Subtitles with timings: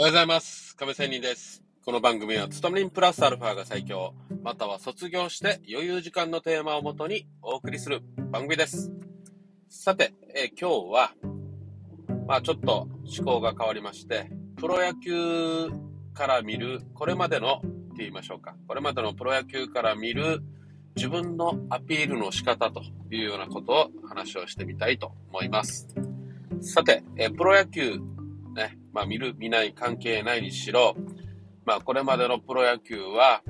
[0.00, 0.76] おはようございます。
[0.76, 1.64] 亀仙人です。
[1.84, 8.92] この番組は、勤め人プラスアルファが最強、または卒業して余裕時間のテーマをもとにお送りする番組です。
[9.68, 11.10] さて、え今日は、
[12.28, 12.86] まあちょっと
[13.18, 15.68] 思考が変わりまして、プロ野球
[16.14, 18.54] から見る、これまでのって言いましょうか。
[18.68, 20.44] これまでのプロ野球から見る
[20.94, 25.88] 自分のアピールの仕方というようなことを話をしてみたいと思います。
[26.60, 27.98] さて、えプロ野球、
[28.98, 30.96] まあ見る、見ない関係ないにしろ、
[31.64, 33.42] まあこれまでのプロ野球は、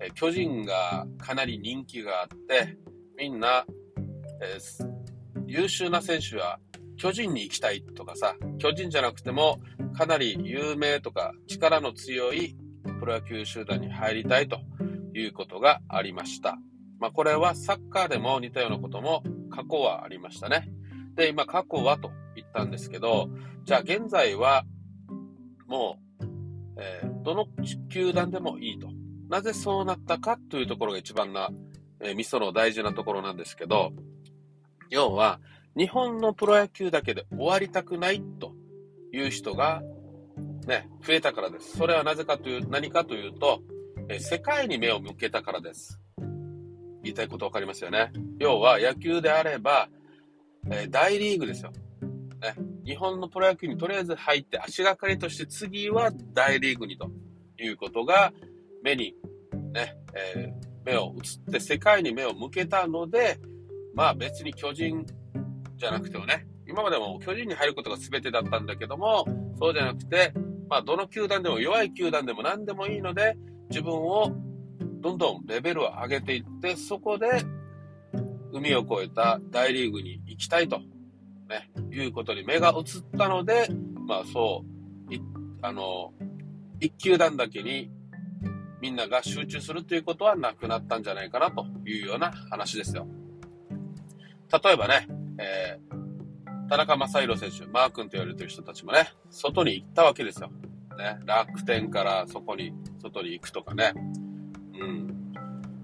[0.00, 2.78] え巨人がかなり人気があって、
[3.18, 3.66] みんな、
[4.40, 4.94] えー
[5.46, 6.58] 優秀な選手は
[6.96, 9.60] 巨人に行きたいとかさ、巨人じゃなくても
[9.94, 12.56] かなり有名とか力の強い
[12.98, 14.60] プロ野球集団に入りたいと
[15.12, 16.56] いうことがありました。
[16.98, 20.66] まあこれはサッカーでも似たようなことも過去はありましたね。
[21.14, 23.28] で、今過去はと言ったんですけど、
[23.64, 24.64] じゃあ現在は
[25.66, 26.24] もう、
[26.78, 27.46] えーどの
[27.88, 28.88] 球団でもいいと。
[29.30, 31.48] なぜそうなったかというところが一番な、
[32.00, 33.92] えー、ミソの大事なところなんですけど、
[34.90, 35.40] 要は、
[35.76, 38.52] 日本のプロ野球だけで終わりたくないと
[39.12, 39.82] いう人が、
[40.66, 41.76] ね、増えたからです。
[41.78, 43.62] それはなぜかという、何かというと、
[44.08, 45.98] えー世界に目を向けたからです。
[47.02, 48.12] 言いたいことわかりますよね。
[48.38, 49.88] 要は、野球であれば、
[50.70, 51.72] えー大リーグですよ。
[52.42, 52.54] ね、
[52.84, 57.10] 日本のプロ野球にとりあえず入って足がかりとして次は大リーグにと
[57.58, 58.32] いうことが
[58.82, 59.14] 目に、
[59.72, 59.96] ね、
[60.34, 63.38] えー目を移って世界に目を向けたので、
[63.94, 65.04] まあ別に巨人
[65.76, 69.24] じゃなくてもね、今までも巨人に入ることが全てだったんだけども、
[69.58, 70.32] そうじゃなくて、
[70.68, 73.36] まあどの球団でも弱い球団でも何でもいいので、
[73.70, 74.30] 自分を
[75.00, 77.28] どんどんレベルを上げていって、そこで
[78.52, 80.80] 海を越えた大リーグに行きたいと、
[82.02, 83.68] いうことに目が移ったので、
[84.06, 84.64] まあそ
[85.10, 85.20] う、い
[85.62, 86.12] あの、
[86.80, 87.90] 一球団だけに
[88.80, 93.06] みんなが集中するということはなくなったんじゃないかなというような話ですよ。
[94.62, 95.94] 例えばね、えー
[96.68, 100.50] 田中将大選手、マー君と言われてる人たちもね、外に行ったわけですよ。
[100.96, 102.72] ね、楽天からそこに、
[103.02, 103.92] 外に行くとかね。
[104.80, 105.32] うん。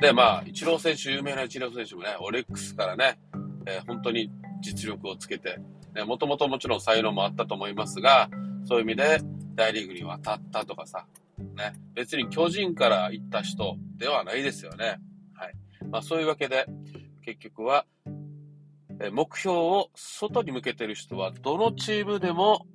[0.00, 3.18] で、まあ、イチロー選手、有名なイチロー選手もね、オレックスからね、
[3.66, 4.30] えー本当に
[4.62, 5.58] 実力をつけて、
[6.06, 8.30] もともともちろん才能もあったと思いますが、
[8.64, 9.20] そういう意味で
[9.54, 11.06] 大リーグに渡ったとかさ、
[11.38, 15.00] ね、別に巨人から行った人ではないですよね。
[15.34, 15.54] はい。
[15.90, 16.66] まあそういうわけで、
[17.24, 17.86] 結局は、
[19.12, 22.66] 目標を外に向けてる人は、どのチームでも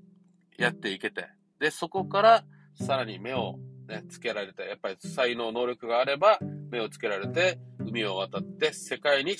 [0.58, 1.28] やっていけて、
[1.60, 2.44] で、そこから
[2.76, 3.56] さらに目を、
[3.88, 6.40] ね、つけられて、やっぱり才能、能力があれば、
[6.70, 9.38] 目をつけられて、海を渡って世界に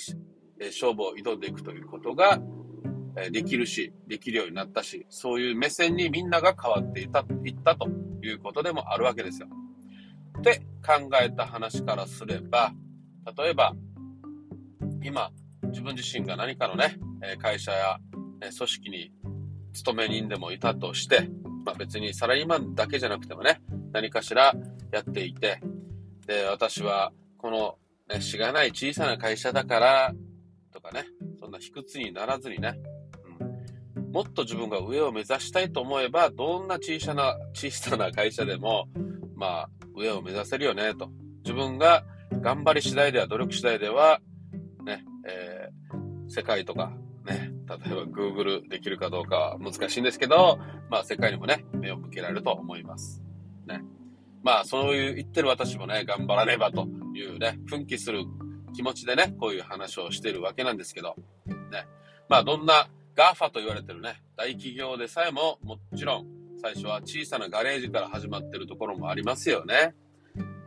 [0.58, 2.40] 勝負を挑んでいくということが、
[3.30, 7.88] できるし、できるようになったし、そういう目線にみんなが変わっていったいったと
[8.22, 9.48] いうことでもあるわけですよ。
[10.38, 12.72] って考えた話からすれば、
[13.36, 13.74] 例えば、
[15.02, 15.30] 今、
[15.64, 17.98] 自分自身が何かのね、えー会社や、
[18.40, 19.12] えー組織に
[19.72, 21.28] 勤め人でもいたとして、
[21.64, 23.60] まあ別にサラリーマンだけじゃなくてもね、
[23.92, 24.54] 何かしら
[24.92, 25.60] やっていて、
[26.26, 27.78] で、私はこの、
[28.12, 30.14] ね、しがない小さな会社だから、
[30.72, 31.06] とかね、
[31.40, 32.97] そんな卑屈にならずにね、うん、
[34.12, 38.88] もっと自分が上を目指したいと思えば、どんな小さな、小さな会社でも、
[39.36, 41.10] まあ、上を目指せるよね、と。
[41.44, 42.04] 自分が
[42.40, 44.20] 頑張り次第では、努力次第では、
[44.84, 45.78] ね、えー
[46.28, 46.92] 世界とか、
[47.26, 50.58] ね、例えば Google できるかどうかは難しいんですけど、
[50.90, 53.22] まあ世界にもね、目を向けられると思います。
[53.66, 53.82] ね。
[54.42, 58.24] まあそういう言ってる私もね、頑張らねばというね、奮起する
[58.74, 61.16] 気持ちでね、こういう話をしてるわけなんですけど、
[61.46, 61.86] ね。
[62.28, 66.26] まあどんな GAFA と言われてるね、大企業でさえも、もちろん
[66.62, 69.96] 最初は小さなガレージから始まってるところもありますよね。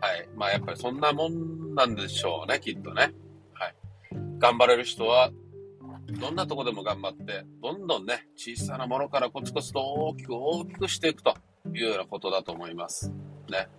[0.02, 0.28] はい。
[0.36, 3.14] まあやっぱりそんなもんなんでしょうね、きっとね。
[3.54, 3.76] はい。
[4.38, 5.32] 頑張れる人は、
[6.20, 11.34] どんなとこでも頑張って、どんどんね、小さなものからコツコツと大きく大きくしていくと
[11.74, 13.14] いうようなことだと思います。
[13.50, 13.70] ね。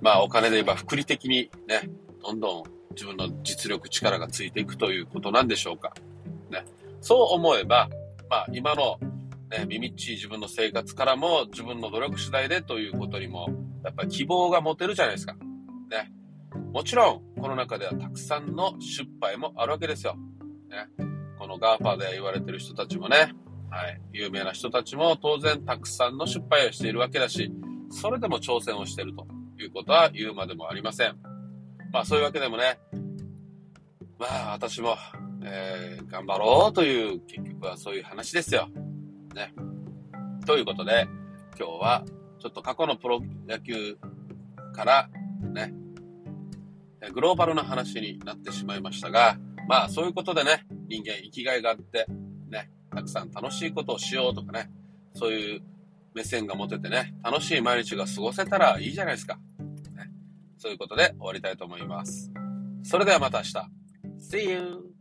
[0.00, 1.90] まあお金で言えば福利的にね、
[2.22, 2.62] どんどん
[2.92, 5.92] 自分の実力、力がついていくということなんでしょうか。
[6.48, 6.64] ね。
[7.02, 7.90] そう思えば、
[8.28, 8.98] まあ今の
[9.50, 13.48] ね、みみっちい自分の生活からも自分の努力次第でということにも、
[13.84, 15.34] やっぱり希望が持てるじゃないですか。
[15.90, 16.12] ね。
[16.72, 20.16] もちろん、この中ではたくさんの失敗もあるわけですよ。
[20.68, 20.88] ね。
[21.38, 23.34] この GAFA で言われてる人たちもね、
[23.70, 24.00] はい。
[24.12, 27.52] 有名な人たちも当然たくさんの失敗をしているわけだし、
[27.90, 29.26] それでも挑戦をしていると
[29.60, 31.16] いうことは言うまでもありません。
[31.92, 32.78] まあそういうわけでもね、
[34.18, 34.96] まあ私も、
[35.44, 38.68] えー頑張ろうという結局はそういう話ですよ。
[39.34, 39.52] ね。
[40.46, 41.08] ということで、
[41.58, 42.04] 今日は
[42.38, 43.96] ちょっと過去のプロ野球
[44.74, 45.08] から
[45.40, 45.74] ね、
[47.12, 49.38] グローバルな話になってしまいましたが、
[49.68, 52.06] まあそういうことでね、人間生きがいがあって、
[52.48, 54.70] ね、たくさん楽しいことをしようとかね、
[55.14, 55.62] そういう
[56.14, 59.38] 目線が持ててね、楽しい毎日が過ごせたらいいじゃないですか。
[59.94, 60.10] ね、
[60.58, 62.30] そういうことで終わりたいと思います。
[62.82, 63.52] それではまた明日。
[64.20, 64.93] See you!